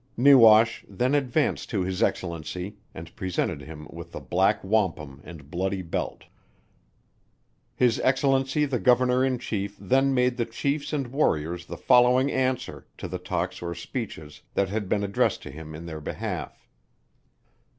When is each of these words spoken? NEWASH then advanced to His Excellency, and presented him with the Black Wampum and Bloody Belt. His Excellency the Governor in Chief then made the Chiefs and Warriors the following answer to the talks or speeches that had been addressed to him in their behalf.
NEWASH 0.17 0.83
then 0.89 1.13
advanced 1.13 1.69
to 1.69 1.81
His 1.83 2.01
Excellency, 2.01 2.75
and 2.91 3.15
presented 3.15 3.61
him 3.61 3.87
with 3.91 4.11
the 4.13 4.19
Black 4.19 4.63
Wampum 4.63 5.21
and 5.23 5.51
Bloody 5.51 5.83
Belt. 5.83 6.23
His 7.75 7.99
Excellency 7.99 8.65
the 8.65 8.79
Governor 8.79 9.23
in 9.23 9.37
Chief 9.37 9.77
then 9.79 10.11
made 10.15 10.37
the 10.37 10.45
Chiefs 10.47 10.91
and 10.91 11.09
Warriors 11.13 11.67
the 11.67 11.77
following 11.77 12.31
answer 12.31 12.87
to 12.97 13.07
the 13.07 13.19
talks 13.19 13.61
or 13.61 13.75
speeches 13.75 14.41
that 14.55 14.69
had 14.69 14.89
been 14.89 15.03
addressed 15.03 15.43
to 15.43 15.51
him 15.51 15.75
in 15.75 15.85
their 15.85 16.01
behalf. 16.01 16.67